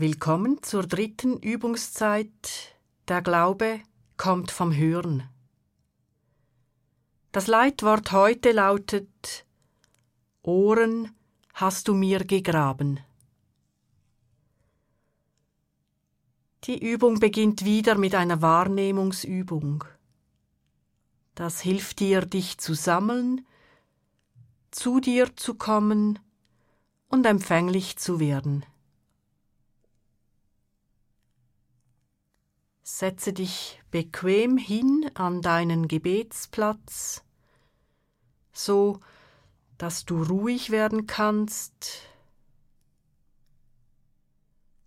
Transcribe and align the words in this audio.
Willkommen 0.00 0.62
zur 0.62 0.86
dritten 0.86 1.36
Übungszeit. 1.36 2.74
Der 3.08 3.20
Glaube 3.20 3.80
kommt 4.16 4.50
vom 4.50 4.74
Hören. 4.74 5.28
Das 7.32 7.48
Leitwort 7.48 8.10
heute 8.10 8.52
lautet 8.52 9.44
Ohren 10.40 11.14
hast 11.52 11.86
du 11.86 11.92
mir 11.92 12.24
gegraben. 12.24 13.00
Die 16.64 16.82
Übung 16.82 17.20
beginnt 17.20 17.66
wieder 17.66 17.98
mit 17.98 18.14
einer 18.14 18.40
Wahrnehmungsübung. 18.40 19.84
Das 21.34 21.60
hilft 21.60 22.00
dir, 22.00 22.22
dich 22.22 22.56
zu 22.56 22.72
sammeln, 22.72 23.46
zu 24.70 24.98
dir 25.00 25.36
zu 25.36 25.56
kommen 25.56 26.18
und 27.08 27.26
empfänglich 27.26 27.98
zu 27.98 28.18
werden. 28.18 28.64
Setze 32.92 33.32
dich 33.32 33.80
bequem 33.92 34.58
hin 34.58 35.10
an 35.14 35.42
deinen 35.42 35.86
Gebetsplatz, 35.86 37.22
so 38.52 38.98
dass 39.78 40.04
du 40.04 40.22
ruhig 40.22 40.70
werden 40.70 41.06
kannst. 41.06 42.02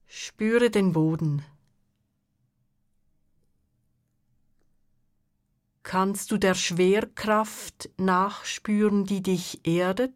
Spüre 0.06 0.70
den 0.70 0.92
Boden. 0.92 1.45
Kannst 5.82 6.30
du 6.32 6.38
der 6.38 6.56
Schwerkraft 6.56 7.90
nachspüren, 7.98 9.06
die 9.06 9.23
dich 9.23 9.66
erdet? 9.66 10.14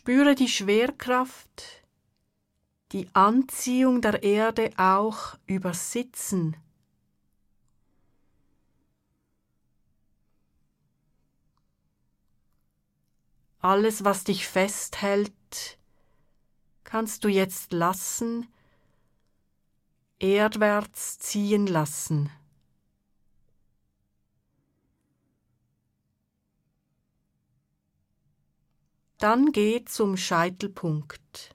Spüre 0.00 0.34
die 0.34 0.48
Schwerkraft, 0.48 1.84
die 2.92 3.06
Anziehung 3.12 4.00
der 4.00 4.22
Erde 4.22 4.70
auch 4.78 5.36
übers 5.46 5.92
Sitzen. 5.92 6.56
Alles, 13.58 14.02
was 14.02 14.24
dich 14.24 14.46
festhält, 14.46 15.78
kannst 16.82 17.24
du 17.24 17.28
jetzt 17.28 17.74
lassen, 17.74 18.46
erdwärts 20.18 21.18
ziehen 21.18 21.66
lassen. 21.66 22.30
Dann 29.20 29.52
geh 29.52 29.84
zum 29.84 30.16
Scheitelpunkt. 30.16 31.54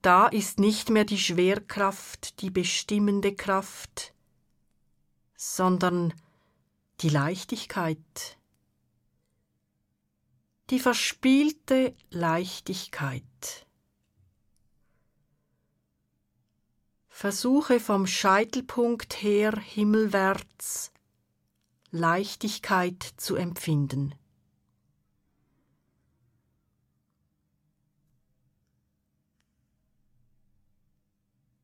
Da 0.00 0.28
ist 0.28 0.60
nicht 0.60 0.88
mehr 0.88 1.04
die 1.04 1.18
Schwerkraft, 1.18 2.40
die 2.40 2.50
bestimmende 2.50 3.34
Kraft, 3.34 4.14
sondern 5.34 6.14
die 7.00 7.08
Leichtigkeit, 7.08 8.38
die 10.70 10.78
verspielte 10.78 11.96
Leichtigkeit. 12.10 13.66
Versuche 17.20 17.80
vom 17.80 18.06
Scheitelpunkt 18.06 19.22
her 19.22 19.54
himmelwärts 19.54 20.90
Leichtigkeit 21.90 23.02
zu 23.18 23.36
empfinden. 23.36 24.14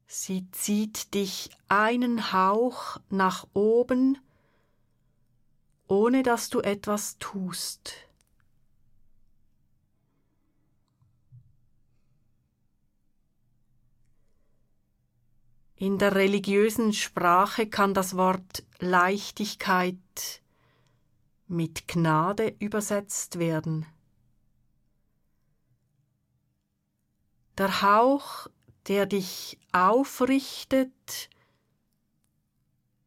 Sie 0.06 0.47
zieht 0.50 1.15
dich 1.15 1.49
einen 1.69 2.34
Hauch 2.34 2.99
nach 3.09 3.47
oben, 3.55 4.19
ohne 5.89 6.22
dass 6.22 6.50
du 6.50 6.61
etwas 6.61 7.16
tust. 7.19 8.06
In 15.78 15.98
der 15.98 16.14
religiösen 16.14 16.94
Sprache 16.94 17.69
kann 17.69 17.92
das 17.92 18.16
Wort 18.16 18.64
Leichtigkeit 18.78 20.41
mit 21.48 21.87
Gnade 21.87 22.56
übersetzt 22.59 23.38
werden. 23.38 23.84
Der 27.59 27.82
Hauch, 27.82 28.48
der 28.88 29.04
dich 29.04 29.59
aufrichtet, 29.72 31.28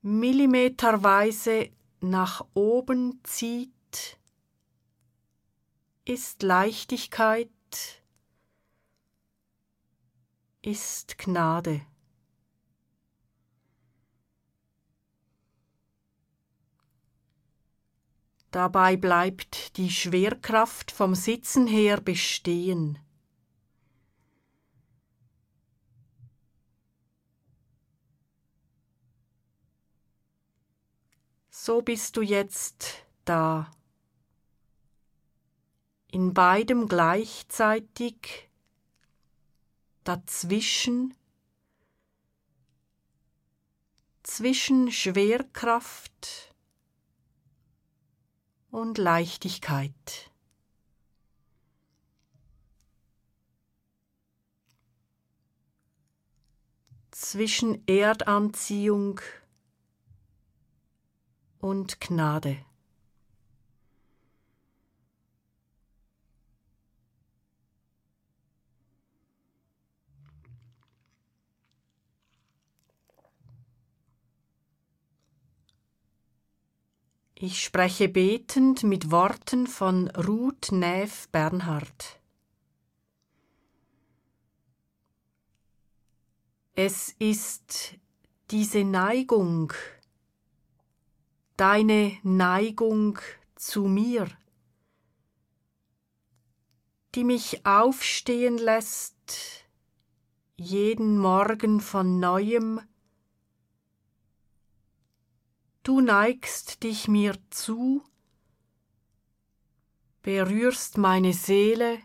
millimeterweise 0.03 1.71
nach 2.01 2.45
oben 2.53 3.19
zieht, 3.23 4.19
ist 6.05 6.43
Leichtigkeit, 6.43 7.49
ist 10.61 11.17
Gnade. 11.17 11.81
Dabei 18.51 18.97
bleibt 18.97 19.77
die 19.77 19.91
Schwerkraft 19.91 20.91
vom 20.91 21.13
Sitzen 21.13 21.67
her 21.67 22.01
bestehen. 22.01 22.97
So 31.51 31.83
bist 31.83 32.17
du 32.17 32.21
jetzt 32.23 33.05
da. 33.25 33.69
In 36.07 36.33
beidem 36.33 36.87
gleichzeitig, 36.87 38.49
dazwischen, 40.03 41.13
zwischen 44.23 44.91
Schwerkraft 44.91 46.48
und 48.71 48.97
Leichtigkeit. 48.97 50.31
Zwischen 57.11 57.85
Erdanziehung 57.87 59.19
und 61.59 61.99
Gnade. 61.99 62.57
Ich 77.41 77.63
spreche 77.63 78.09
betend 78.09 78.83
mit 78.83 79.11
Worten 79.11 79.65
von 79.65 80.09
Ruth 80.09 80.73
Neff 80.73 81.29
Bernhard. 81.29 82.19
Es 86.75 87.15
ist 87.17 87.93
diese 88.51 88.83
Neigung, 88.83 89.71
deine 91.55 92.17
Neigung 92.23 93.19
zu 93.55 93.83
mir, 93.85 94.27
die 97.15 97.23
mich 97.23 97.65
aufstehen 97.65 98.57
lässt, 98.57 99.65
jeden 100.57 101.17
Morgen 101.17 101.79
von 101.79 102.19
neuem 102.19 102.81
Du 105.89 106.01
neigst 106.01 106.83
dich 106.83 107.07
mir 107.07 107.35
zu, 107.49 108.03
berührst 110.21 110.99
meine 110.99 111.33
Seele, 111.33 111.97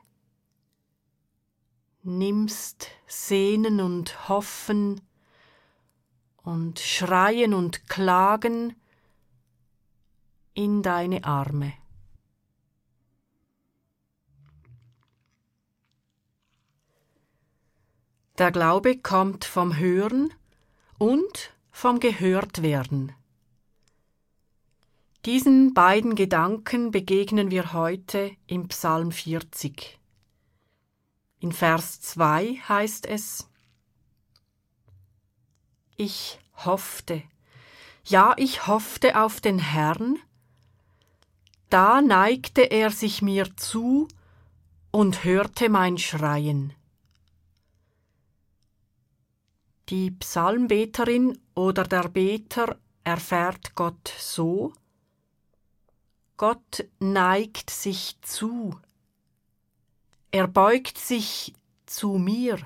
nimmst 2.02 2.88
Sehnen 3.06 3.82
und 3.82 4.30
Hoffen 4.30 5.02
und 6.44 6.78
Schreien 6.78 7.52
und 7.52 7.86
Klagen 7.86 8.74
in 10.54 10.82
deine 10.82 11.22
Arme. 11.24 11.74
Der 18.38 18.50
Glaube 18.50 18.96
kommt 18.96 19.44
vom 19.44 19.76
Hören 19.76 20.32
und 20.96 21.54
vom 21.70 22.00
Gehörtwerden. 22.00 23.12
Diesen 25.24 25.72
beiden 25.72 26.16
Gedanken 26.16 26.90
begegnen 26.90 27.50
wir 27.50 27.72
heute 27.72 28.36
im 28.46 28.68
Psalm 28.68 29.10
40. 29.10 29.98
In 31.40 31.50
Vers 31.50 32.02
2 32.02 32.60
heißt 32.68 33.06
es, 33.06 33.48
Ich 35.96 36.38
hoffte, 36.56 37.22
ja, 38.04 38.34
ich 38.36 38.66
hoffte 38.66 39.18
auf 39.18 39.40
den 39.40 39.58
Herrn, 39.58 40.18
da 41.70 42.02
neigte 42.02 42.60
er 42.60 42.90
sich 42.90 43.22
mir 43.22 43.56
zu 43.56 44.08
und 44.90 45.24
hörte 45.24 45.70
mein 45.70 45.96
Schreien. 45.96 46.74
Die 49.88 50.10
Psalmbeterin 50.10 51.38
oder 51.54 51.84
der 51.84 52.08
Beter 52.10 52.78
erfährt 53.04 53.74
Gott 53.74 54.12
so, 54.18 54.74
Gott 56.36 56.84
neigt 56.98 57.70
sich 57.70 58.20
zu. 58.22 58.78
Er 60.32 60.48
beugt 60.48 60.98
sich 60.98 61.54
zu 61.86 62.18
mir. 62.18 62.58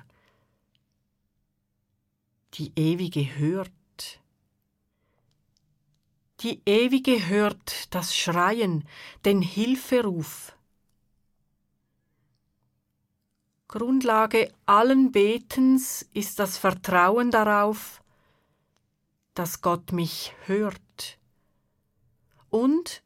Die 2.55 2.73
Ewige 2.77 3.37
hört. 3.37 3.71
Die 6.41 6.63
Ewige 6.65 7.29
hört 7.29 7.95
das 7.95 8.17
Schreien, 8.17 8.89
den 9.25 9.43
Hilferuf. 9.43 10.57
Grundlage 13.67 14.51
allen 14.65 15.13
Betens 15.13 16.09
ist 16.15 16.39
das 16.39 16.57
Vertrauen 16.57 17.31
darauf, 17.31 18.03
dass 19.35 19.61
Gott 19.61 19.93
mich 19.93 20.33
hört 20.47 21.19
und 22.49 23.03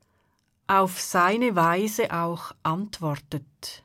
auf 0.73 1.03
seine 1.03 1.55
Weise 1.55 2.15
auch 2.15 2.53
antwortet. 2.63 3.85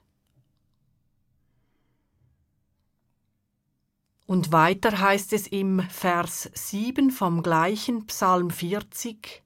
Und 4.25 4.53
weiter 4.53 4.97
heißt 4.97 5.33
es 5.33 5.47
im 5.47 5.81
Vers 5.81 6.49
7 6.53 7.11
vom 7.11 7.43
gleichen 7.43 8.07
Psalm 8.07 8.51
40, 8.51 9.43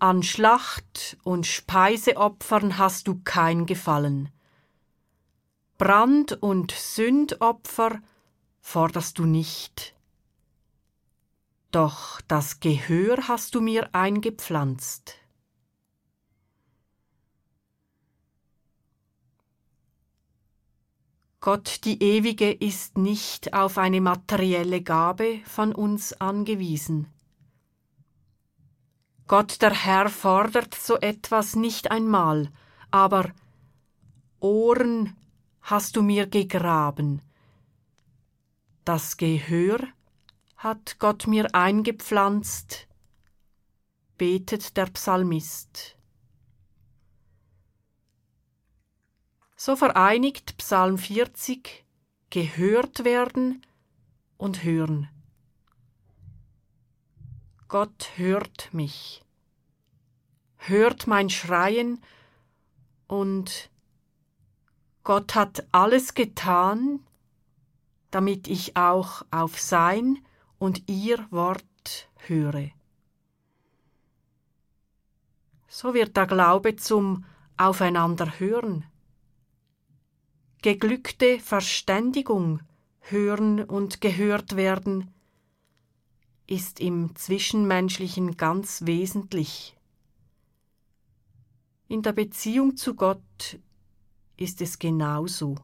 An 0.00 0.24
Schlacht 0.24 1.16
und 1.22 1.46
Speiseopfern 1.46 2.76
hast 2.76 3.06
du 3.06 3.20
kein 3.22 3.64
Gefallen. 3.64 4.30
Brand- 5.78 6.42
und 6.42 6.72
Sündopfer 6.72 8.00
forderst 8.60 9.16
du 9.16 9.26
nicht. 9.26 9.94
Doch 11.70 12.20
das 12.22 12.58
Gehör 12.58 13.28
hast 13.28 13.54
du 13.54 13.60
mir 13.60 13.94
eingepflanzt. 13.94 15.21
Gott 21.42 21.80
die 21.82 22.00
Ewige 22.00 22.52
ist 22.52 22.96
nicht 22.96 23.52
auf 23.52 23.76
eine 23.76 24.00
materielle 24.00 24.80
Gabe 24.80 25.40
von 25.44 25.74
uns 25.74 26.12
angewiesen. 26.20 27.08
Gott 29.26 29.60
der 29.60 29.74
Herr 29.74 30.08
fordert 30.08 30.72
so 30.72 30.98
etwas 30.98 31.56
nicht 31.56 31.90
einmal, 31.90 32.48
aber 32.92 33.32
Ohren 34.38 35.16
hast 35.62 35.96
du 35.96 36.02
mir 36.02 36.28
gegraben. 36.28 37.22
Das 38.84 39.16
Gehör 39.16 39.80
hat 40.56 41.00
Gott 41.00 41.26
mir 41.26 41.56
eingepflanzt, 41.56 42.86
betet 44.16 44.76
der 44.76 44.86
Psalmist. 44.86 45.96
So 49.64 49.76
vereinigt 49.76 50.56
Psalm 50.56 50.98
40 50.98 51.84
gehört 52.30 53.04
werden 53.04 53.62
und 54.36 54.64
hören. 54.64 55.08
Gott 57.68 58.10
hört 58.16 58.74
mich, 58.74 59.22
hört 60.56 61.06
mein 61.06 61.30
Schreien 61.30 62.02
und 63.06 63.70
Gott 65.04 65.36
hat 65.36 65.64
alles 65.70 66.14
getan, 66.14 66.98
damit 68.10 68.48
ich 68.48 68.76
auch 68.76 69.24
auf 69.30 69.60
sein 69.60 70.18
und 70.58 70.88
ihr 70.88 71.24
Wort 71.30 72.08
höre. 72.26 72.70
So 75.68 75.94
wird 75.94 76.16
der 76.16 76.26
Glaube 76.26 76.74
zum 76.74 77.24
Aufeinanderhören 77.56 78.86
geglückte 80.62 81.40
Verständigung, 81.40 82.60
hören 83.00 83.62
und 83.64 84.00
gehört 84.00 84.56
werden, 84.56 85.12
ist 86.46 86.80
im 86.80 87.14
Zwischenmenschlichen 87.16 88.36
ganz 88.36 88.86
wesentlich. 88.86 89.76
In 91.88 92.02
der 92.02 92.12
Beziehung 92.12 92.76
zu 92.76 92.94
Gott 92.94 93.58
ist 94.36 94.60
es 94.60 94.78
genauso. 94.78 95.56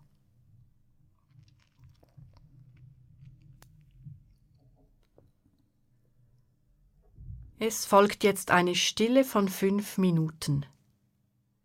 Es 7.61 7.87
folgt 7.87 8.23
jetzt 8.23 8.51
eine 8.53 8.75
Stille 8.75 9.25
von 9.25 9.49
fünf 9.49 9.99
Minuten. 9.99 10.65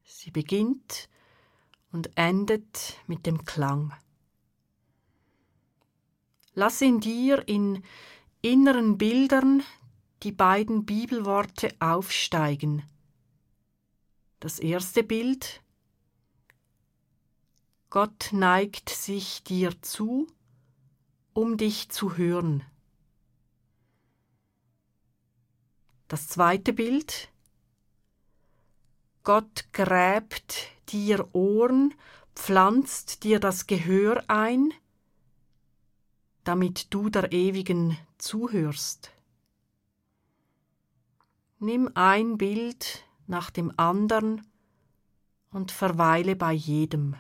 Sie 0.04 0.32
beginnt 0.32 1.08
und 1.94 2.10
endet 2.18 2.98
mit 3.08 3.26
dem 3.26 3.46
Klang. 3.46 3.94
Lass 6.56 6.82
in 6.82 7.00
dir 7.00 7.48
in 7.48 7.84
inneren 8.42 8.98
Bildern 8.98 9.64
die 10.24 10.32
beiden 10.32 10.86
Bibelworte 10.86 11.74
aufsteigen. 11.80 12.84
Das 14.40 14.60
erste 14.60 15.04
Bild 15.04 15.62
Gott 17.90 18.30
neigt 18.32 18.90
sich 18.90 19.44
dir 19.44 19.80
zu, 19.84 20.28
um 21.34 21.58
dich 21.58 21.90
zu 21.90 22.18
hören. 22.18 22.64
Das 26.08 26.28
zweite 26.28 26.74
Bild 26.74 27.30
Gott 29.24 29.72
gräbt 29.74 30.73
dir 30.92 31.28
Ohren, 31.34 31.94
pflanzt 32.36 33.24
dir 33.24 33.40
das 33.40 33.68
Gehör 33.68 34.24
ein, 34.28 34.74
damit 36.44 36.94
du 36.94 37.10
der 37.10 37.32
Ewigen 37.32 37.98
zuhörst. 38.18 39.12
Nimm 41.60 41.90
ein 41.94 42.38
Bild 42.38 43.06
nach 43.28 43.50
dem 43.50 43.72
andern 43.78 44.46
und 45.52 45.72
verweile 45.72 46.36
bei 46.36 46.52
jedem. 46.52 47.16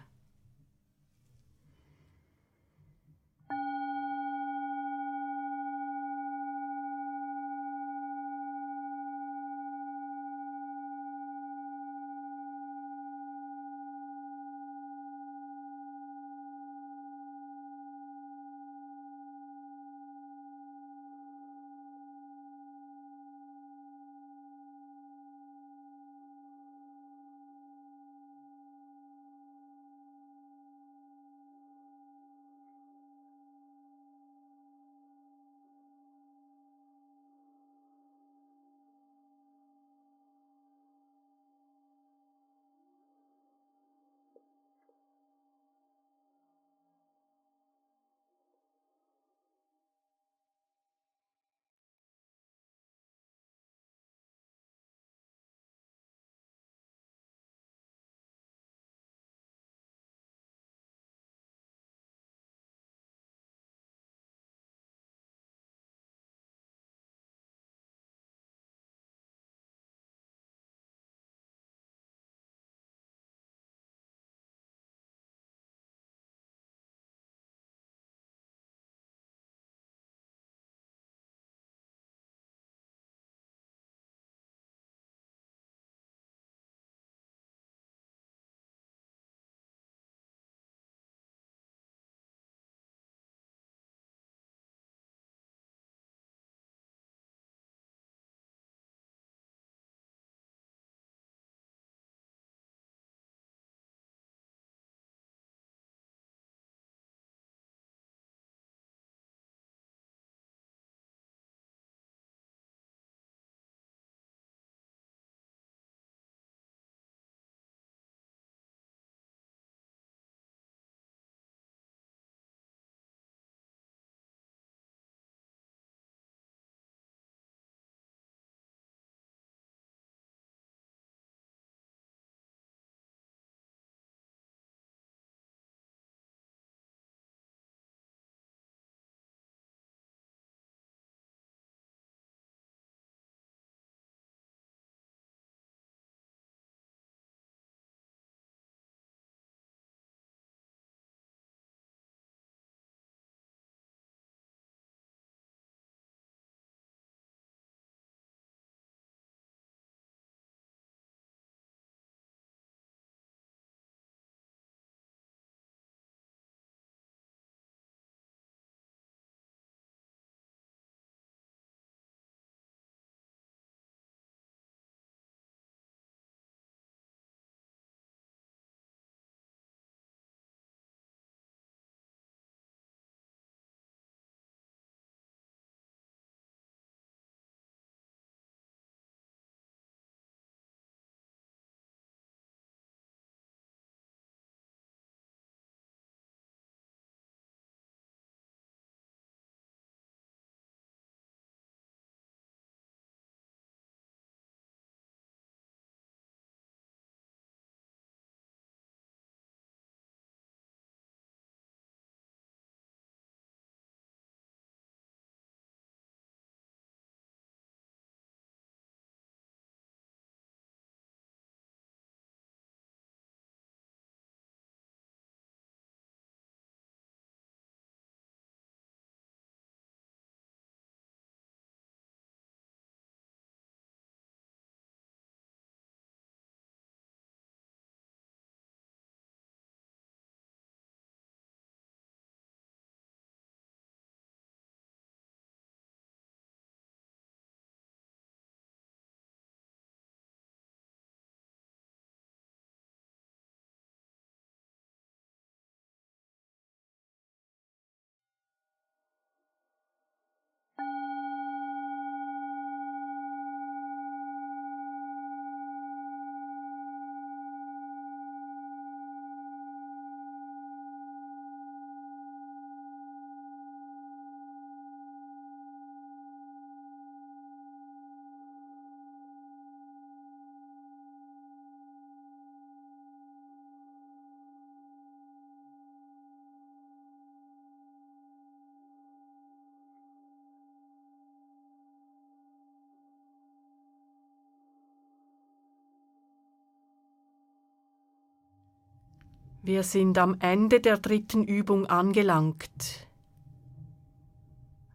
Wir 299.65 299.83
sind 299.83 300.17
am 300.17 300.35
Ende 300.41 300.81
der 300.81 300.97
dritten 300.97 301.45
Übung 301.45 301.85
angelangt. 301.85 303.07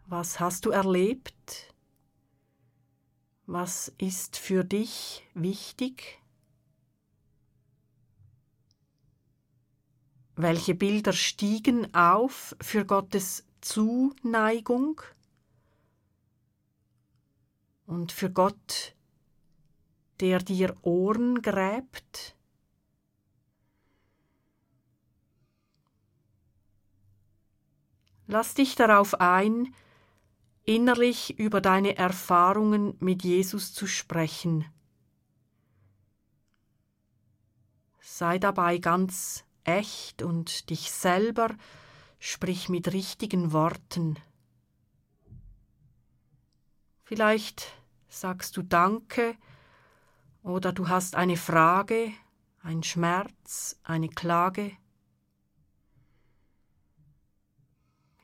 Was 0.04 0.40
hast 0.40 0.66
du 0.66 0.70
erlebt? 0.70 1.72
Was 3.46 3.90
ist 3.96 4.36
für 4.36 4.64
dich 4.64 5.26
wichtig? 5.32 6.18
Welche 10.36 10.74
Bilder 10.74 11.14
stiegen 11.14 11.94
auf 11.94 12.54
für 12.60 12.84
Gottes 12.84 13.46
Zuneigung 13.62 15.00
und 17.86 18.12
für 18.12 18.30
Gott, 18.30 18.94
der 20.20 20.40
dir 20.40 20.76
Ohren 20.82 21.40
gräbt? 21.40 22.37
Lass 28.30 28.52
dich 28.52 28.74
darauf 28.74 29.22
ein, 29.22 29.74
innerlich 30.64 31.38
über 31.38 31.62
deine 31.62 31.96
Erfahrungen 31.96 32.94
mit 33.00 33.24
Jesus 33.24 33.72
zu 33.72 33.86
sprechen. 33.86 34.66
Sei 38.02 38.38
dabei 38.38 38.76
ganz 38.76 39.46
echt 39.64 40.20
und 40.22 40.68
dich 40.68 40.90
selber, 40.92 41.56
sprich 42.18 42.68
mit 42.68 42.92
richtigen 42.92 43.52
Worten. 43.52 44.18
Vielleicht 47.04 47.72
sagst 48.10 48.58
du 48.58 48.62
Danke 48.62 49.36
oder 50.42 50.74
du 50.74 50.88
hast 50.88 51.14
eine 51.14 51.38
Frage, 51.38 52.12
ein 52.62 52.82
Schmerz, 52.82 53.80
eine 53.84 54.10
Klage. 54.10 54.76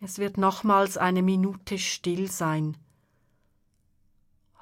Es 0.05 0.19
wird 0.19 0.37
nochmals 0.37 0.99
eine 0.99 1.23
Minute 1.23 1.79
still 1.79 2.31
sein. 2.31 2.77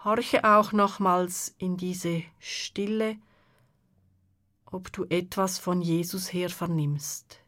Horche 0.04 0.44
auch 0.44 0.70
nochmals 0.70 1.52
in 1.58 1.76
diese 1.76 2.22
Stille, 2.38 3.16
ob 4.66 4.92
du 4.92 5.04
etwas 5.06 5.58
von 5.58 5.82
Jesus 5.82 6.32
her 6.32 6.48
vernimmst. 6.48 7.41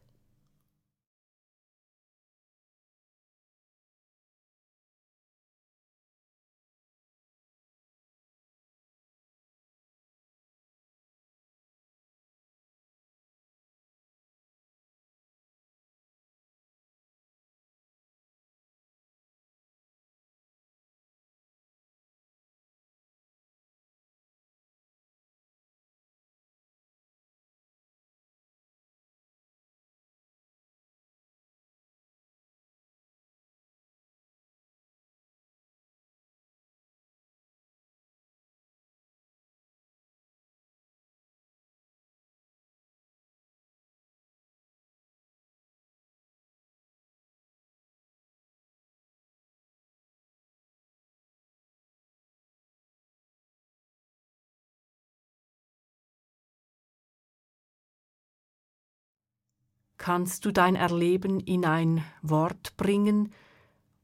Kannst 60.04 60.44
du 60.44 60.52
dein 60.52 60.76
Erleben 60.76 61.40
in 61.40 61.64
ein 61.64 62.04
Wort 62.20 62.76
bringen 62.76 63.32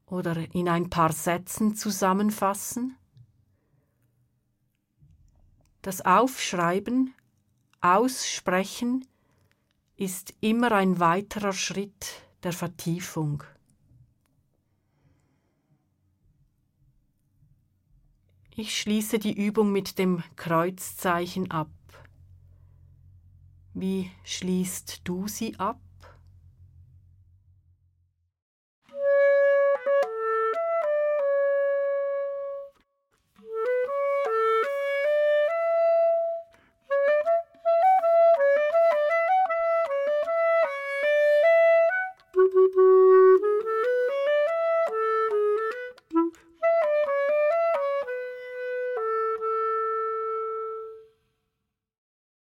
oder 0.06 0.34
in 0.54 0.66
ein 0.66 0.88
paar 0.88 1.12
Sätzen 1.12 1.76
zusammenfassen? 1.76 2.96
Das 5.82 6.00
Aufschreiben, 6.00 7.12
Aussprechen 7.82 9.06
ist 9.98 10.32
immer 10.40 10.72
ein 10.72 11.00
weiterer 11.00 11.52
Schritt 11.52 12.22
der 12.44 12.54
Vertiefung. 12.54 13.44
Ich 18.56 18.74
schließe 18.80 19.18
die 19.18 19.34
Übung 19.38 19.70
mit 19.70 19.98
dem 19.98 20.22
Kreuzzeichen 20.36 21.50
ab. 21.50 21.68
Wie 23.74 24.10
schließt 24.24 25.02
du 25.04 25.28
sie 25.28 25.60
ab? 25.60 25.78